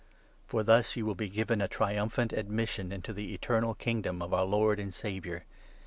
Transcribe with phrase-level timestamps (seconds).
[0.47, 4.33] For thus you will be given a triumphant n admission into the eternal Kingdom of
[4.33, 5.79] our Lord and Saviour, Jesus Christ.